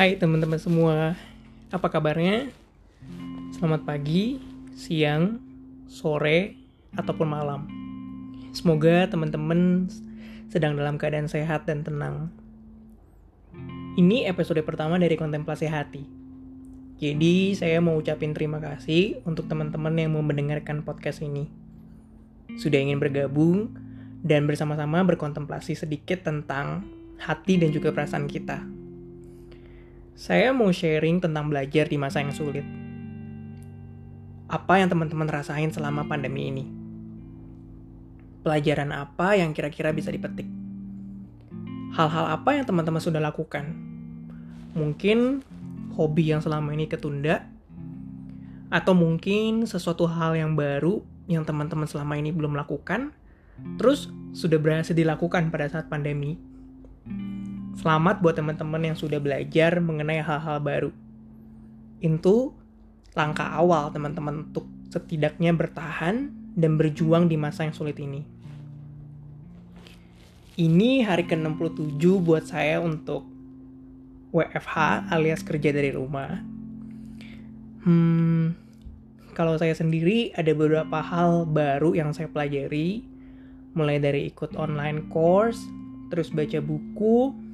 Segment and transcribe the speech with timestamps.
[0.00, 1.12] Hai teman-teman semua,
[1.68, 2.48] apa kabarnya?
[3.52, 4.40] Selamat pagi,
[4.72, 5.36] siang,
[5.92, 6.56] sore,
[6.96, 7.68] ataupun malam.
[8.56, 9.92] Semoga teman-teman
[10.48, 12.32] sedang dalam keadaan sehat dan tenang.
[14.00, 16.08] Ini episode pertama dari kontemplasi hati.
[16.96, 21.44] Jadi saya mau ucapin terima kasih untuk teman-teman yang mau mendengarkan podcast ini.
[22.56, 23.76] Sudah ingin bergabung
[24.24, 26.88] dan bersama-sama berkontemplasi sedikit tentang
[27.20, 28.79] hati dan juga perasaan kita.
[30.20, 32.60] Saya mau sharing tentang belajar di masa yang sulit.
[34.52, 36.68] Apa yang teman-teman rasain selama pandemi ini?
[38.44, 40.44] Pelajaran apa yang kira-kira bisa dipetik?
[41.96, 43.72] Hal-hal apa yang teman-teman sudah lakukan?
[44.76, 45.40] Mungkin
[45.96, 47.48] hobi yang selama ini ketunda,
[48.68, 51.00] atau mungkin sesuatu hal yang baru
[51.32, 53.16] yang teman-teman selama ini belum lakukan,
[53.80, 56.49] terus sudah berhasil dilakukan pada saat pandemi.
[57.80, 60.92] Selamat buat teman-teman yang sudah belajar mengenai hal-hal baru.
[62.04, 62.52] Itu
[63.16, 66.28] langkah awal teman-teman untuk setidaknya bertahan
[66.60, 68.20] dan berjuang di masa yang sulit ini.
[70.60, 73.24] Ini hari ke-67 buat saya untuk
[74.36, 76.36] WFH alias kerja dari rumah.
[77.80, 78.60] Hmm,
[79.32, 83.08] kalau saya sendiri ada beberapa hal baru yang saya pelajari,
[83.72, 85.64] mulai dari ikut online course,
[86.12, 87.48] terus baca buku,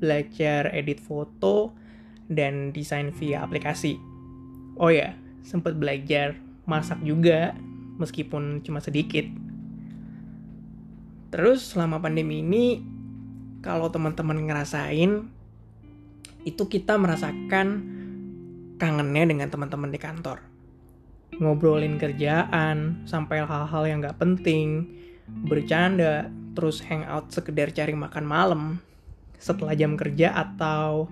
[0.00, 1.76] belajar edit foto,
[2.30, 3.98] dan desain via aplikasi.
[4.80, 5.12] Oh ya,
[5.44, 7.52] sempat belajar masak juga,
[7.98, 9.26] meskipun cuma sedikit.
[11.34, 12.80] Terus selama pandemi ini,
[13.60, 15.28] kalau teman-teman ngerasain,
[16.48, 17.68] itu kita merasakan
[18.80, 20.40] kangennya dengan teman-teman di kantor.
[21.36, 24.96] Ngobrolin kerjaan, sampai hal-hal yang gak penting,
[25.46, 28.62] bercanda, terus hangout sekedar cari makan malam
[29.40, 31.08] setelah jam kerja atau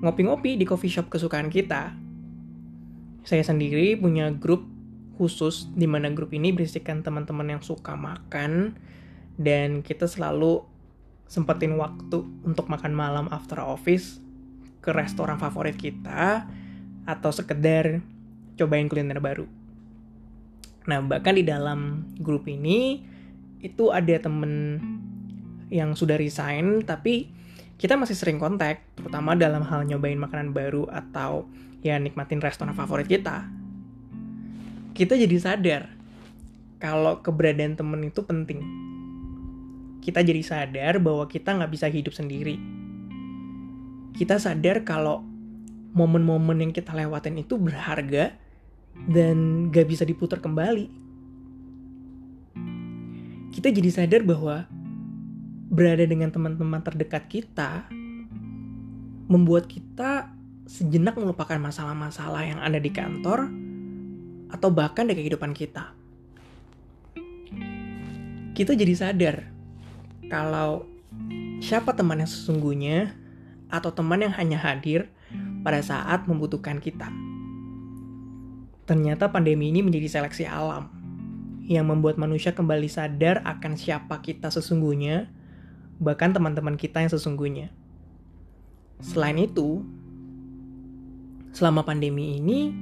[0.00, 1.92] ngopi-ngopi di coffee shop kesukaan kita.
[3.26, 4.62] Saya sendiri punya grup
[5.18, 8.78] khusus di mana grup ini berisikan teman-teman yang suka makan,
[9.34, 10.62] dan kita selalu
[11.26, 14.22] sempetin waktu untuk makan malam after office
[14.78, 16.46] ke restoran favorit kita
[17.02, 17.98] atau sekedar
[18.54, 19.46] cobain kuliner baru.
[20.86, 23.02] Nah, bahkan di dalam grup ini
[23.58, 24.78] itu ada temen
[25.66, 27.35] yang sudah resign tapi
[27.76, 31.44] kita masih sering kontak, terutama dalam hal nyobain makanan baru atau
[31.84, 33.48] ya nikmatin restoran favorit kita.
[34.96, 35.92] Kita jadi sadar
[36.80, 38.60] kalau keberadaan temen itu penting
[40.06, 42.62] kita jadi sadar bahwa kita nggak bisa hidup sendiri.
[44.14, 45.26] Kita sadar kalau
[45.96, 48.38] momen-momen yang kita lewatin itu berharga
[49.10, 50.86] dan gak bisa diputar kembali.
[53.50, 54.68] Kita jadi sadar bahwa
[55.66, 57.90] berada dengan teman-teman terdekat kita
[59.26, 60.30] membuat kita
[60.66, 63.50] sejenak melupakan masalah-masalah yang ada di kantor
[64.50, 65.94] atau bahkan di kehidupan kita.
[68.54, 69.36] Kita jadi sadar
[70.30, 70.86] kalau
[71.60, 73.14] siapa teman yang sesungguhnya
[73.68, 75.10] atau teman yang hanya hadir
[75.66, 77.10] pada saat membutuhkan kita.
[78.86, 80.86] Ternyata pandemi ini menjadi seleksi alam
[81.66, 85.26] yang membuat manusia kembali sadar akan siapa kita sesungguhnya,
[85.98, 87.72] bahkan teman-teman kita yang sesungguhnya.
[89.00, 89.84] Selain itu,
[91.52, 92.72] selama pandemi ini,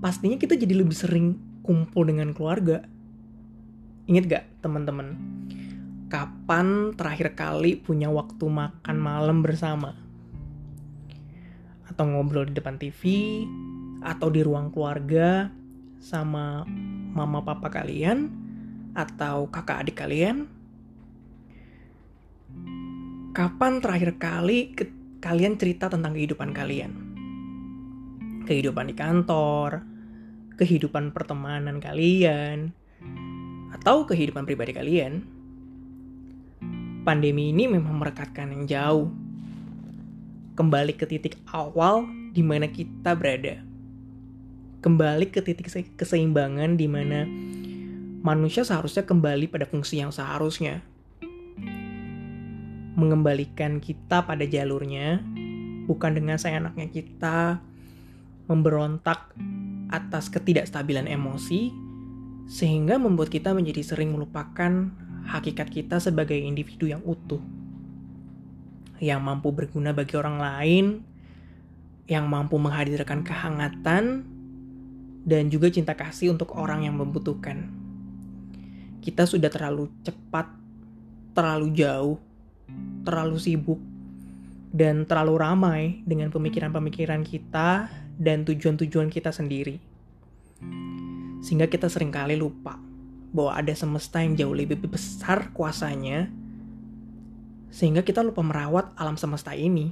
[0.00, 2.84] pastinya kita jadi lebih sering kumpul dengan keluarga.
[4.04, 5.16] Ingat gak teman-teman?
[6.14, 9.98] kapan terakhir kali punya waktu makan malam bersama?
[11.90, 13.02] Atau ngobrol di depan TV,
[13.98, 15.50] atau di ruang keluarga
[15.98, 16.62] sama
[17.10, 18.30] mama papa kalian,
[18.94, 20.46] atau kakak adik kalian?
[23.34, 24.86] Kapan terakhir kali ke
[25.18, 26.92] kalian cerita tentang kehidupan kalian?
[28.46, 29.82] Kehidupan di kantor,
[30.54, 32.70] kehidupan pertemanan kalian,
[33.74, 35.34] atau kehidupan pribadi kalian?
[37.04, 39.08] pandemi ini memang merekatkan yang jauh.
[40.56, 43.60] Kembali ke titik awal di mana kita berada.
[44.80, 45.68] Kembali ke titik
[46.00, 47.28] keseimbangan di mana
[48.24, 50.80] manusia seharusnya kembali pada fungsi yang seharusnya.
[52.94, 55.18] Mengembalikan kita pada jalurnya,
[55.90, 57.58] bukan dengan seenaknya kita
[58.46, 59.34] memberontak
[59.90, 61.74] atas ketidakstabilan emosi,
[62.46, 64.92] sehingga membuat kita menjadi sering melupakan
[65.24, 67.40] hakikat kita sebagai individu yang utuh,
[69.00, 70.86] yang mampu berguna bagi orang lain,
[72.04, 74.28] yang mampu menghadirkan kehangatan,
[75.24, 77.72] dan juga cinta kasih untuk orang yang membutuhkan.
[79.00, 80.52] Kita sudah terlalu cepat,
[81.32, 82.20] terlalu jauh,
[83.04, 83.80] terlalu sibuk,
[84.74, 87.86] dan terlalu ramai dengan pemikiran-pemikiran kita
[88.18, 89.78] dan tujuan-tujuan kita sendiri.
[91.44, 92.74] Sehingga kita sering kali lupa
[93.34, 96.30] bahwa ada semesta yang jauh lebih besar kuasanya
[97.74, 99.90] sehingga kita lupa merawat alam semesta ini.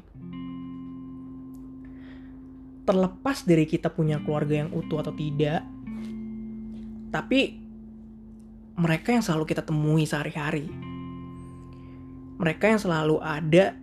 [2.86, 5.66] Terlepas dari kita punya keluarga yang utuh atau tidak,
[7.10, 7.58] tapi
[8.78, 10.91] mereka yang selalu kita temui sehari-hari.
[12.42, 13.78] Mereka yang selalu ada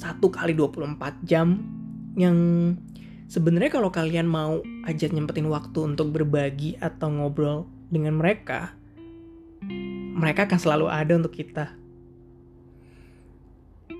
[0.00, 1.60] satu kali 24 jam
[2.16, 2.36] yang
[3.28, 8.72] sebenarnya kalau kalian mau aja nyempetin waktu untuk berbagi atau ngobrol dengan mereka,
[10.16, 11.76] mereka akan selalu ada untuk kita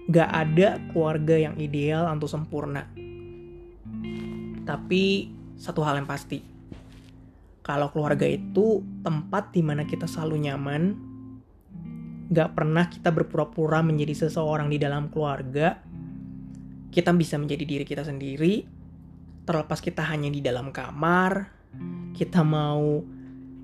[0.09, 2.89] gak ada keluarga yang ideal atau sempurna.
[4.65, 6.41] Tapi satu hal yang pasti,
[7.65, 11.13] kalau keluarga itu tempat di mana kita selalu nyaman,
[12.31, 15.77] gak pernah kita berpura-pura menjadi seseorang di dalam keluarga,
[16.95, 18.65] kita bisa menjadi diri kita sendiri,
[19.45, 21.51] terlepas kita hanya di dalam kamar,
[22.15, 23.03] kita mau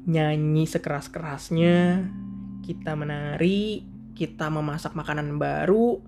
[0.04, 2.10] nyanyi sekeras-kerasnya,
[2.66, 3.86] kita menari,
[4.18, 6.02] kita memasak makanan baru,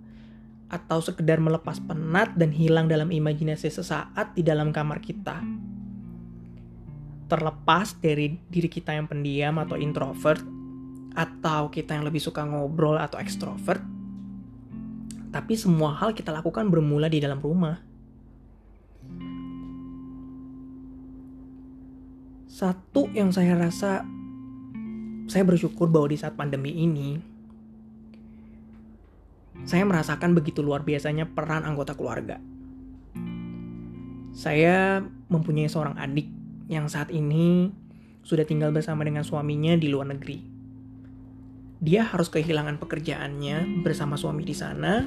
[0.73, 5.37] atau sekedar melepas penat dan hilang dalam imajinasi sesaat di dalam kamar kita.
[7.29, 10.41] Terlepas dari diri kita yang pendiam atau introvert,
[11.13, 13.81] atau kita yang lebih suka ngobrol atau ekstrovert,
[15.33, 17.81] tapi semua hal kita lakukan bermula di dalam rumah.
[22.53, 24.05] Satu yang saya rasa
[25.25, 27.17] saya bersyukur bahwa di saat pandemi ini
[29.65, 32.37] saya merasakan begitu luar biasanya peran anggota keluarga.
[34.37, 35.01] Saya
[35.33, 36.29] mempunyai seorang adik
[36.69, 37.73] yang saat ini
[38.21, 40.52] sudah tinggal bersama dengan suaminya di luar negeri.
[41.83, 45.03] Dia harus kehilangan pekerjaannya bersama suami di sana,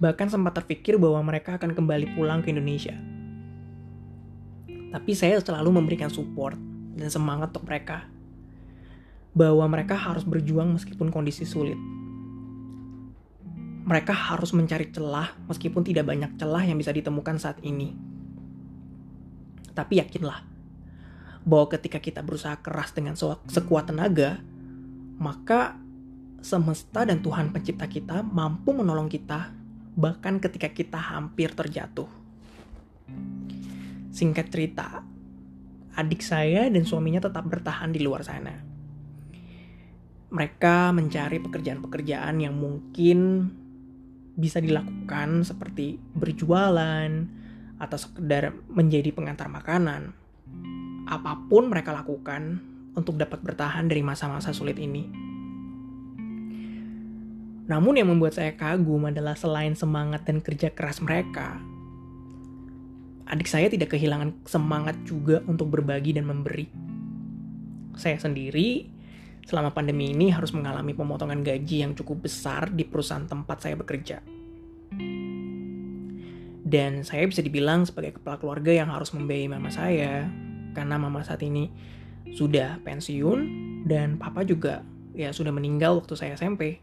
[0.00, 2.96] bahkan sempat terpikir bahwa mereka akan kembali pulang ke Indonesia.
[4.88, 6.56] Tapi saya selalu memberikan support
[6.96, 8.08] dan semangat untuk mereka,
[9.36, 11.76] bahwa mereka harus berjuang meskipun kondisi sulit
[13.88, 17.96] mereka harus mencari celah meskipun tidak banyak celah yang bisa ditemukan saat ini.
[19.72, 20.44] Tapi yakinlah
[21.48, 23.16] bahwa ketika kita berusaha keras dengan
[23.48, 24.44] sekuat tenaga,
[25.18, 25.74] maka
[26.38, 29.50] semesta dan Tuhan pencipta kita mampu menolong kita
[29.98, 32.06] bahkan ketika kita hampir terjatuh.
[34.14, 35.02] Singkat cerita,
[35.98, 38.54] adik saya dan suaminya tetap bertahan di luar sana.
[40.30, 43.50] Mereka mencari pekerjaan-pekerjaan yang mungkin
[44.38, 47.10] bisa dilakukan seperti berjualan
[47.82, 50.14] atau sekedar menjadi pengantar makanan.
[51.10, 52.62] Apa pun mereka lakukan
[52.98, 55.06] untuk dapat bertahan dari masa-masa sulit ini.
[57.68, 61.60] Namun yang membuat saya kagum adalah selain semangat dan kerja keras mereka,
[63.28, 66.64] adik saya tidak kehilangan semangat juga untuk berbagi dan memberi.
[67.92, 68.88] Saya sendiri
[69.44, 74.24] selama pandemi ini harus mengalami pemotongan gaji yang cukup besar di perusahaan tempat saya bekerja.
[76.68, 80.28] Dan saya bisa dibilang sebagai kepala keluarga yang harus membiayai mama saya,
[80.76, 81.68] karena mama saat ini
[82.34, 83.38] sudah pensiun
[83.88, 84.84] dan papa juga
[85.16, 86.82] ya sudah meninggal waktu saya SMP.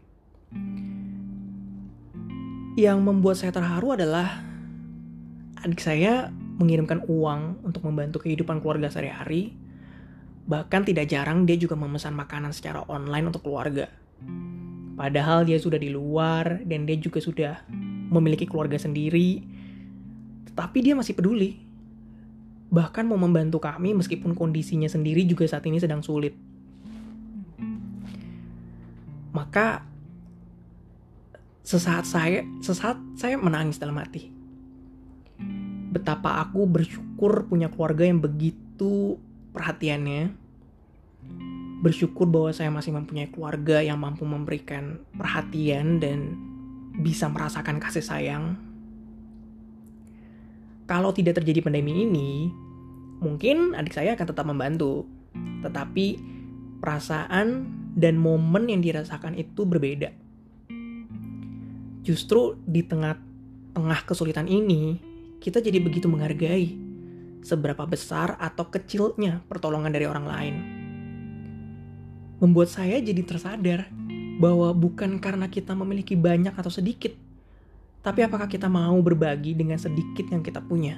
[2.76, 4.44] Yang membuat saya terharu adalah
[5.64, 6.28] adik saya
[6.60, 9.56] mengirimkan uang untuk membantu kehidupan keluarga sehari-hari
[10.46, 13.90] Bahkan tidak jarang dia juga memesan makanan secara online untuk keluarga.
[14.94, 17.66] Padahal dia sudah di luar dan dia juga sudah
[18.14, 19.42] memiliki keluarga sendiri.
[20.46, 21.65] Tetapi dia masih peduli.
[22.66, 26.34] Bahkan mau membantu kami meskipun kondisinya sendiri juga saat ini sedang sulit.
[29.30, 29.84] Maka
[31.66, 34.30] sesaat saya sesaat saya menangis dalam hati.
[35.92, 39.16] Betapa aku bersyukur punya keluarga yang begitu
[39.54, 40.34] perhatiannya.
[41.80, 46.34] Bersyukur bahwa saya masih mempunyai keluarga yang mampu memberikan perhatian dan
[46.98, 48.65] bisa merasakan kasih sayang.
[50.86, 52.50] Kalau tidak terjadi pandemi ini,
[53.18, 55.02] mungkin adik saya akan tetap membantu.
[55.66, 56.06] Tetapi
[56.78, 57.66] perasaan
[57.98, 60.14] dan momen yang dirasakan itu berbeda.
[62.06, 65.02] Justru di tengah-tengah kesulitan ini,
[65.42, 66.78] kita jadi begitu menghargai
[67.42, 70.54] seberapa besar atau kecilnya pertolongan dari orang lain.
[72.38, 73.90] Membuat saya jadi tersadar
[74.38, 77.10] bahwa bukan karena kita memiliki banyak atau sedikit,
[78.06, 80.94] tapi apakah kita mau berbagi dengan sedikit yang kita punya.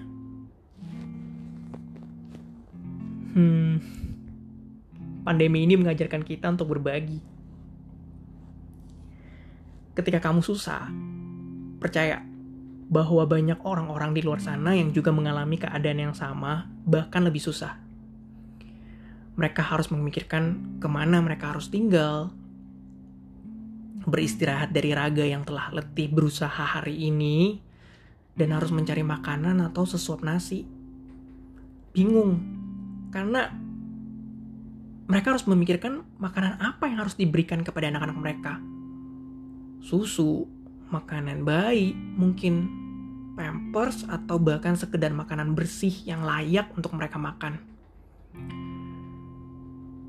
[3.32, 3.80] Hmm,
[5.24, 7.16] pandemi ini mengajarkan kita untuk berbagi.
[9.96, 10.92] Ketika kamu susah,
[11.80, 12.20] percaya
[12.92, 17.80] bahwa banyak orang-orang di luar sana yang juga mengalami keadaan yang sama, bahkan lebih susah.
[19.40, 22.36] Mereka harus memikirkan ke mana mereka harus tinggal,
[24.08, 27.60] beristirahat dari raga yang telah letih berusaha hari ini,
[28.34, 30.64] dan harus mencari makanan atau sesuap nasi.
[31.92, 32.40] Bingung,
[33.12, 33.52] karena
[35.08, 38.52] mereka harus memikirkan makanan apa yang harus diberikan kepada anak-anak mereka.
[39.80, 40.44] Susu,
[40.92, 42.68] makanan bayi, mungkin
[43.38, 47.62] pampers atau bahkan sekedar makanan bersih yang layak untuk mereka makan.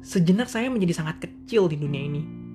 [0.02, 2.49] Sejenak saya menjadi sangat kecil di dunia ini.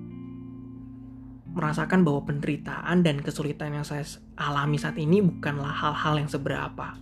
[1.55, 4.03] Merasakan bahwa penderitaan dan kesulitan yang saya
[4.35, 6.99] alami saat ini bukanlah hal-hal yang seberapa.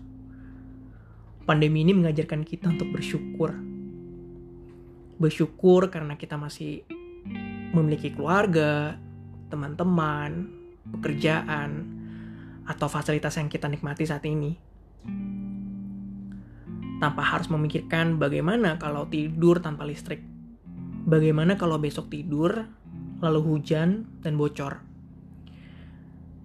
[1.50, 3.58] Pandemi ini mengajarkan kita untuk bersyukur.
[5.18, 6.86] Bersyukur karena kita masih
[7.74, 9.02] memiliki keluarga,
[9.50, 10.54] teman-teman,
[10.94, 11.90] pekerjaan,
[12.70, 14.56] atau fasilitas yang kita nikmati saat ini.
[17.02, 20.24] Tanpa harus memikirkan bagaimana kalau tidur tanpa listrik.
[21.04, 22.70] Bagaimana kalau besok tidur,
[23.24, 24.84] lalu hujan dan bocor.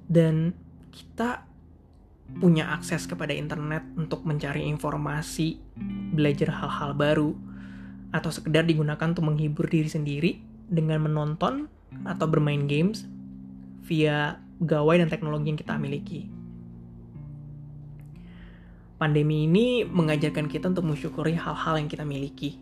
[0.07, 0.55] Dan
[0.95, 1.43] kita
[2.39, 5.59] punya akses kepada internet untuk mencari informasi,
[6.15, 7.35] belajar hal-hal baru,
[8.15, 11.67] atau sekedar digunakan untuk menghibur diri sendiri dengan menonton
[12.07, 13.05] atau bermain games
[13.85, 16.29] via gawai dan teknologi yang kita miliki.
[18.99, 22.59] Pandemi ini mengajarkan kita untuk mensyukuri hal-hal yang kita miliki.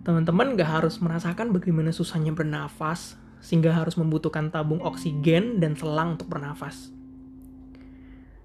[0.00, 6.32] Teman-teman gak harus merasakan bagaimana susahnya bernafas, sehingga harus membutuhkan tabung oksigen dan selang untuk
[6.32, 6.88] bernafas.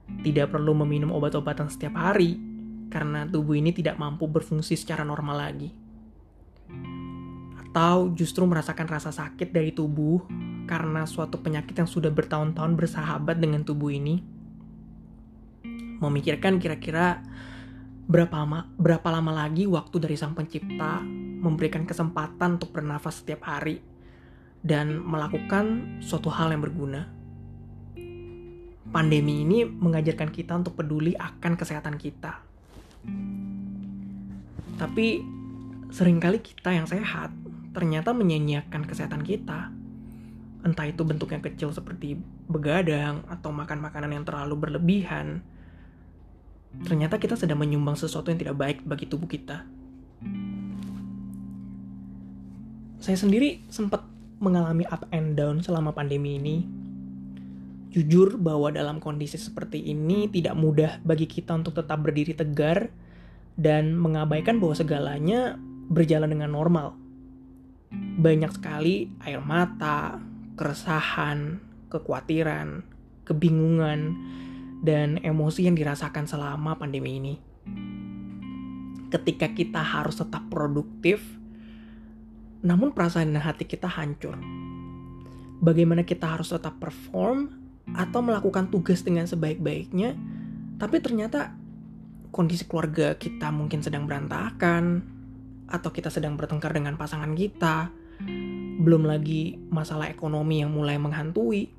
[0.05, 2.35] Tidak perlu meminum obat-obatan setiap hari,
[2.91, 5.71] karena tubuh ini tidak mampu berfungsi secara normal lagi.
[7.59, 10.23] Atau justru merasakan rasa sakit dari tubuh
[10.67, 14.23] karena suatu penyakit yang sudah bertahun-tahun bersahabat dengan tubuh ini.
[15.99, 17.23] Memikirkan kira-kira
[18.07, 23.85] berapa lama, berapa lama lagi waktu dari Sang Pencipta memberikan kesempatan untuk bernafas setiap hari
[24.65, 27.05] dan melakukan suatu hal yang berguna.
[28.89, 32.41] Pandemi ini mengajarkan kita untuk peduli akan kesehatan kita.
[34.81, 35.21] Tapi
[35.93, 37.29] sering kali kita yang sehat
[37.77, 39.69] ternyata menyanyiakan kesehatan kita
[40.65, 42.17] entah itu bentuk yang kecil seperti
[42.49, 45.45] begadang atau makan makanan yang terlalu berlebihan,
[46.89, 49.61] ternyata kita sedang menyumbang sesuatu yang tidak baik bagi tubuh kita.
[52.99, 54.03] Saya sendiri sempat
[54.39, 56.57] mengalami up and down selama pandemi ini.
[57.95, 62.91] Jujur bahwa dalam kondisi seperti ini tidak mudah bagi kita untuk tetap berdiri tegar
[63.55, 65.55] dan mengabaikan bahwa segalanya
[65.87, 66.91] berjalan dengan normal.
[68.19, 70.19] Banyak sekali air mata,
[70.59, 72.83] keresahan, kekhawatiran,
[73.23, 74.19] kebingungan,
[74.83, 77.35] dan emosi yang dirasakan selama pandemi ini.
[79.07, 81.23] Ketika kita harus tetap produktif,
[82.65, 84.33] namun perasaan dan hati kita hancur.
[85.61, 87.53] Bagaimana kita harus tetap perform
[87.93, 90.17] atau melakukan tugas dengan sebaik-baiknya,
[90.81, 91.53] tapi ternyata
[92.33, 95.05] kondisi keluarga kita mungkin sedang berantakan,
[95.69, 97.89] atau kita sedang bertengkar dengan pasangan kita,
[98.81, 101.71] belum lagi masalah ekonomi yang mulai menghantui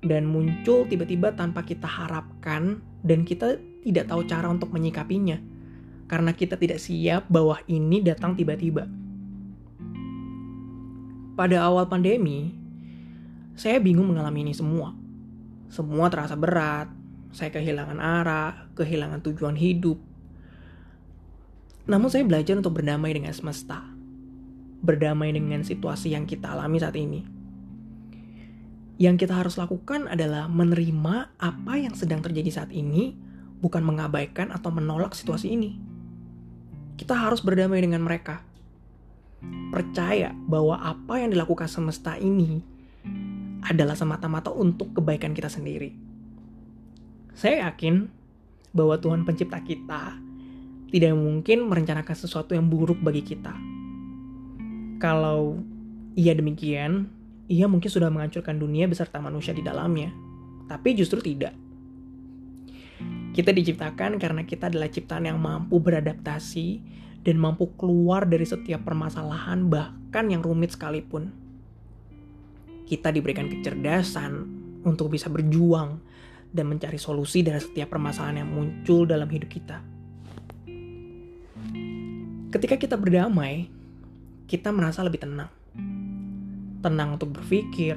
[0.00, 5.36] dan muncul tiba-tiba tanpa kita harapkan dan kita tidak tahu cara untuk menyikapinya
[6.08, 8.99] karena kita tidak siap bahwa ini datang tiba-tiba.
[11.40, 12.52] Pada awal pandemi,
[13.56, 14.92] saya bingung mengalami ini semua.
[15.72, 16.92] Semua terasa berat,
[17.32, 19.96] saya kehilangan arah, kehilangan tujuan hidup.
[21.88, 23.88] Namun saya belajar untuk berdamai dengan semesta
[24.80, 27.20] berdamai dengan situasi yang kita alami saat ini.
[29.00, 33.16] Yang kita harus lakukan adalah menerima apa yang sedang terjadi saat ini,
[33.64, 35.80] bukan mengabaikan atau menolak situasi ini.
[37.00, 38.44] Kita harus berdamai dengan mereka.
[39.70, 42.60] Percaya bahwa apa yang dilakukan semesta ini
[43.64, 45.94] adalah semata-mata untuk kebaikan kita sendiri.
[47.36, 48.08] Saya yakin
[48.74, 50.18] bahwa Tuhan Pencipta kita
[50.90, 53.54] tidak mungkin merencanakan sesuatu yang buruk bagi kita
[55.00, 55.56] kalau
[56.12, 57.08] ia demikian,
[57.48, 60.12] ia mungkin sudah menghancurkan dunia beserta manusia di dalamnya.
[60.68, 61.56] Tapi justru tidak.
[63.32, 66.84] Kita diciptakan karena kita adalah ciptaan yang mampu beradaptasi
[67.20, 71.32] dan mampu keluar dari setiap permasalahan bahkan yang rumit sekalipun.
[72.88, 74.32] Kita diberikan kecerdasan
[74.82, 76.00] untuk bisa berjuang
[76.50, 79.78] dan mencari solusi dari setiap permasalahan yang muncul dalam hidup kita.
[82.50, 83.70] Ketika kita berdamai,
[84.50, 85.52] kita merasa lebih tenang.
[86.82, 87.94] Tenang untuk berpikir,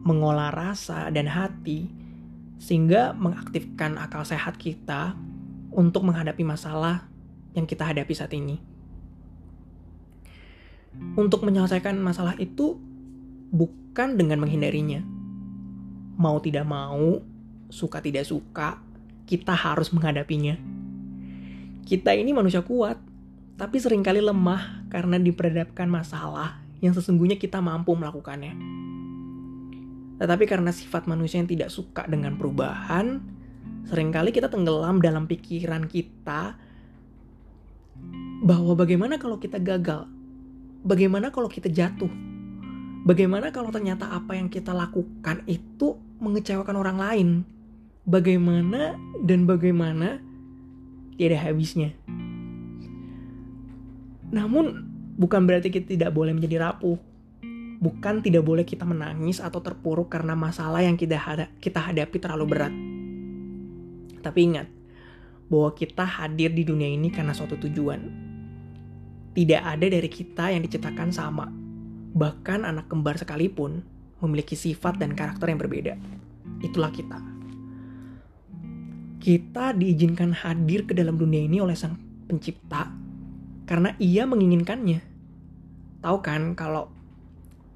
[0.00, 1.92] mengolah rasa dan hati
[2.56, 5.12] sehingga mengaktifkan akal sehat kita
[5.68, 7.09] untuk menghadapi masalah
[7.54, 8.58] yang kita hadapi saat ini.
[11.14, 12.78] Untuk menyelesaikan masalah itu
[13.50, 15.02] bukan dengan menghindarinya.
[16.20, 17.22] Mau tidak mau,
[17.70, 18.78] suka tidak suka,
[19.24, 20.58] kita harus menghadapinya.
[21.86, 22.98] Kita ini manusia kuat,
[23.56, 28.54] tapi sering kali lemah karena diperhadapkan masalah yang sesungguhnya kita mampu melakukannya.
[30.20, 33.24] Tetapi karena sifat manusia yang tidak suka dengan perubahan,
[33.88, 36.60] sering kali kita tenggelam dalam pikiran kita
[38.44, 40.08] bahwa bagaimana kalau kita gagal?
[40.80, 42.10] Bagaimana kalau kita jatuh?
[43.04, 47.28] Bagaimana kalau ternyata apa yang kita lakukan itu mengecewakan orang lain?
[48.10, 50.18] bagaimana dan bagaimana
[51.14, 51.92] tidak habisnya.
[54.34, 56.96] Namun bukan berarti kita tidak boleh menjadi rapuh.
[57.80, 62.44] Bukan tidak boleh kita menangis atau terpuruk karena masalah yang kita, hada kita hadapi terlalu
[62.44, 62.74] berat.
[64.20, 64.68] Tapi ingat,
[65.50, 68.00] bahwa kita hadir di dunia ini karena suatu tujuan.
[69.34, 71.50] Tidak ada dari kita yang diciptakan sama.
[72.14, 73.82] Bahkan anak kembar sekalipun
[74.22, 75.94] memiliki sifat dan karakter yang berbeda.
[76.62, 77.30] Itulah kita
[79.20, 82.88] kita diizinkan hadir ke dalam dunia ini oleh Sang Pencipta
[83.68, 85.04] karena Ia menginginkannya.
[86.00, 86.88] Tahu kan kalau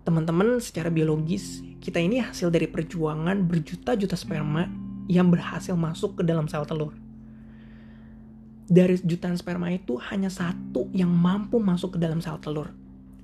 [0.09, 4.65] teman-teman secara biologis kita ini hasil dari perjuangan berjuta-juta sperma
[5.05, 6.97] yang berhasil masuk ke dalam sel telur.
[8.65, 12.73] Dari jutaan sperma itu hanya satu yang mampu masuk ke dalam sel telur.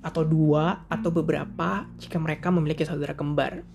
[0.05, 3.65] Atau dua atau beberapa jika mereka memiliki saudara kembar.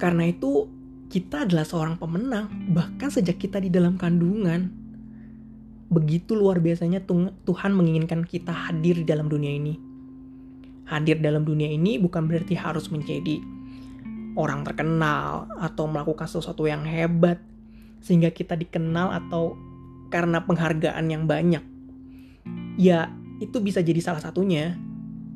[0.00, 0.68] Karena itu
[1.12, 4.72] kita adalah seorang pemenang, bahkan sejak kita di dalam kandungan.
[5.90, 7.04] Begitu luar biasanya
[7.44, 9.74] Tuhan menginginkan kita hadir di dalam dunia ini.
[10.88, 13.42] Hadir dalam dunia ini bukan berarti harus menjadi
[14.38, 17.42] orang terkenal atau melakukan sesuatu yang hebat
[18.00, 19.56] sehingga kita dikenal atau
[20.10, 21.62] karena penghargaan yang banyak.
[22.80, 24.76] Ya, itu bisa jadi salah satunya,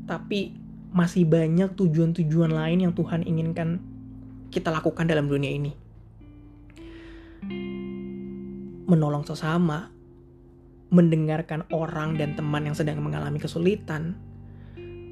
[0.05, 0.57] tapi
[0.94, 3.83] masih banyak tujuan-tujuan lain yang Tuhan inginkan
[4.55, 5.72] kita lakukan dalam dunia ini.
[8.85, 9.90] Menolong sesama,
[10.94, 14.14] mendengarkan orang dan teman yang sedang mengalami kesulitan,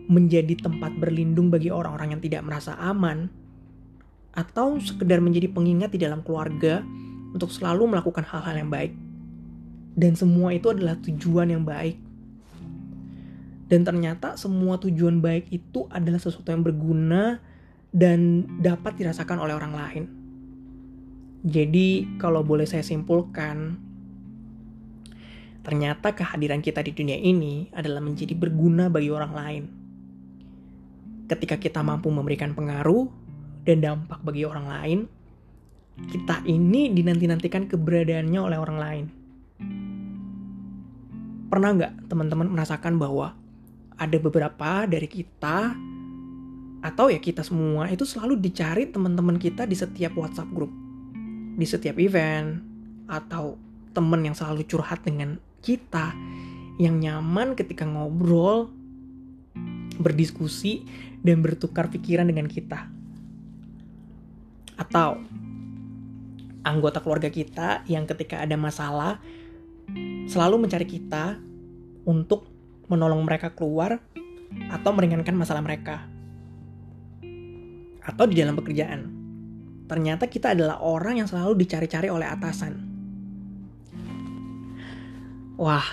[0.06, 3.32] menjadi tempat berlindung bagi orang-orang yang tidak merasa aman,
[4.32, 6.80] atau sekedar menjadi pengingat di dalam keluarga
[7.32, 8.92] untuk selalu melakukan hal-hal yang baik.
[9.92, 12.00] Dan semua itu adalah tujuan yang baik.
[13.72, 17.40] Dan ternyata semua tujuan baik itu adalah sesuatu yang berguna
[17.92, 20.04] dan dapat dirasakan oleh orang lain.
[21.42, 23.76] Jadi, kalau boleh saya simpulkan,
[25.66, 29.64] ternyata kehadiran kita di dunia ini adalah menjadi berguna bagi orang lain.
[31.26, 33.08] Ketika kita mampu memberikan pengaruh
[33.66, 34.98] dan dampak bagi orang lain,
[36.08, 39.06] kita ini dinanti-nantikan keberadaannya oleh orang lain.
[41.52, 43.36] Pernah nggak teman-teman merasakan bahwa
[44.00, 45.76] ada beberapa dari kita
[46.82, 50.72] atau ya kita semua itu selalu dicari teman-teman kita di setiap WhatsApp grup,
[51.54, 52.58] di setiap event,
[53.06, 53.54] atau
[53.92, 56.10] teman yang selalu curhat dengan kita,
[56.80, 58.72] yang nyaman ketika ngobrol,
[60.00, 60.82] berdiskusi,
[61.22, 62.90] dan bertukar pikiran dengan kita.
[64.74, 65.22] Atau
[66.62, 69.18] anggota keluarga kita yang ketika ada masalah
[70.30, 71.38] selalu mencari kita
[72.06, 72.46] untuk
[72.86, 73.98] menolong mereka keluar
[74.70, 76.06] atau meringankan masalah mereka
[78.02, 79.22] atau di dalam pekerjaan.
[79.86, 82.74] Ternyata kita adalah orang yang selalu dicari-cari oleh atasan.
[85.60, 85.84] Wah,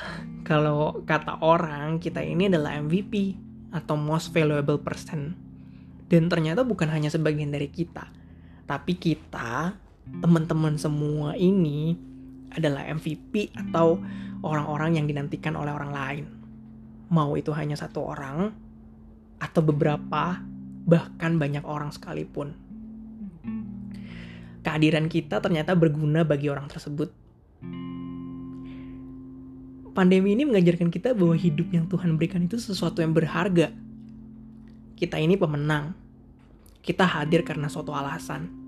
[0.47, 3.37] kalau kata orang, kita ini adalah MVP
[3.69, 5.37] atau most valuable person.
[6.09, 8.09] Dan ternyata bukan hanya sebagian dari kita,
[8.65, 9.77] tapi kita,
[10.17, 11.95] teman-teman semua ini
[12.53, 14.01] adalah MVP atau
[14.41, 16.25] orang-orang yang dinantikan oleh orang lain.
[17.09, 18.53] Mau itu hanya satu orang
[19.39, 20.41] atau beberapa
[20.85, 22.53] bahkan banyak orang sekalipun.
[24.65, 27.09] Kehadiran kita ternyata berguna bagi orang tersebut.
[29.95, 33.73] Pandemi ini mengajarkan kita bahwa hidup yang Tuhan berikan itu sesuatu yang berharga.
[34.95, 35.95] Kita ini pemenang.
[36.79, 38.58] Kita hadir karena suatu alasan.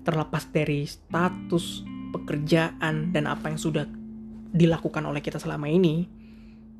[0.00, 1.84] Terlepas dari status,
[2.14, 3.84] pekerjaan, dan apa yang sudah
[4.50, 6.08] dilakukan oleh kita selama ini,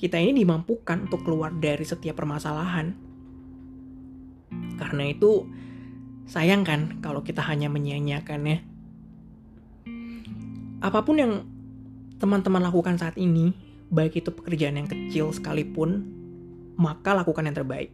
[0.01, 3.11] kita ini dimampukan untuk keluar dari setiap permasalahan
[4.81, 5.45] karena itu
[6.25, 8.65] sayang kan kalau kita hanya menyia-nyiakannya.
[10.81, 11.33] Apa pun yang
[12.17, 13.53] teman-teman lakukan saat ini,
[13.93, 16.09] baik itu pekerjaan yang kecil sekalipun,
[16.81, 17.93] maka lakukan yang terbaik.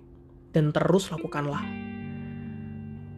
[0.57, 1.86] dan terus lakukanlah.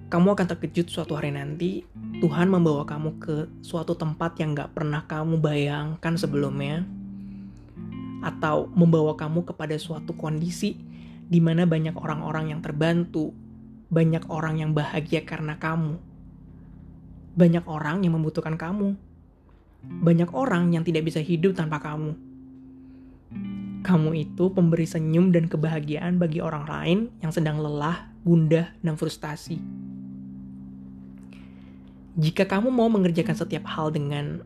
[0.09, 1.85] Kamu akan terkejut suatu hari nanti
[2.25, 6.89] Tuhan membawa kamu ke suatu tempat yang gak pernah kamu bayangkan sebelumnya
[8.25, 10.81] atau membawa kamu kepada suatu kondisi
[11.29, 13.37] di mana banyak orang-orang yang terbantu,
[13.93, 16.01] banyak orang yang bahagia karena kamu,
[17.37, 18.97] banyak orang yang membutuhkan kamu,
[19.85, 22.17] banyak orang yang tidak bisa hidup tanpa kamu.
[23.85, 29.61] Kamu itu pemberi senyum dan kebahagiaan bagi orang lain yang sedang lelah, gundah, dan frustasi.
[32.19, 34.43] Jika kamu mau mengerjakan setiap hal dengan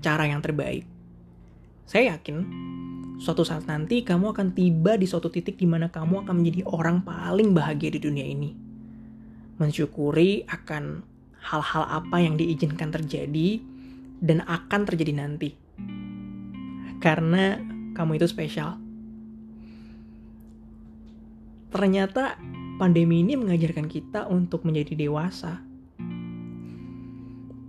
[0.00, 0.88] cara yang terbaik,
[1.84, 2.48] saya yakin
[3.20, 7.04] suatu saat nanti kamu akan tiba di suatu titik di mana kamu akan menjadi orang
[7.04, 8.56] paling bahagia di dunia ini.
[9.60, 11.04] Mensyukuri akan
[11.44, 13.60] hal-hal apa yang diizinkan terjadi
[14.24, 15.52] dan akan terjadi nanti.
[17.04, 17.60] Karena
[17.92, 18.80] kamu itu spesial.
[21.68, 22.40] Ternyata
[22.80, 25.69] pandemi ini mengajarkan kita untuk menjadi dewasa.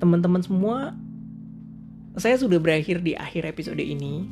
[0.02, 0.98] Teman-teman semua,
[2.18, 4.26] saya sudah berakhir di akhir episode ini.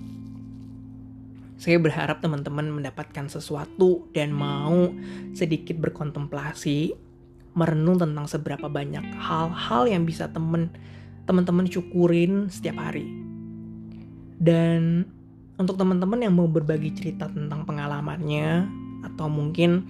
[1.62, 4.90] Saya berharap teman-teman mendapatkan sesuatu dan mau
[5.38, 6.98] sedikit berkontemplasi,
[7.54, 10.74] merenung tentang seberapa banyak hal-hal yang bisa teman
[11.30, 13.06] teman-teman syukurin setiap hari.
[14.42, 15.06] Dan
[15.62, 18.66] untuk teman-teman yang mau berbagi cerita tentang pengalamannya
[19.06, 19.86] atau mungkin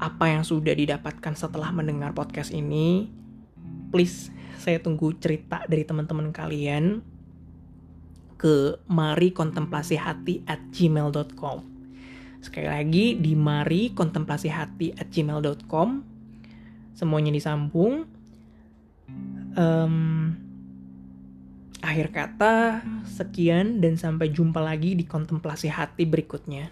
[0.00, 3.12] apa yang sudah didapatkan setelah mendengar podcast ini,
[3.92, 7.02] please saya tunggu cerita dari teman-teman kalian
[8.38, 11.58] ke mari kontemplasi hati at gmail.com
[12.42, 15.88] Sekali lagi di mari kontemplasi hati at gmail.com
[16.94, 18.06] Semuanya disambung.
[19.58, 20.38] Um,
[21.82, 22.78] Akhir kata,
[23.10, 26.70] sekian dan sampai jumpa lagi di kontemplasi hati berikutnya.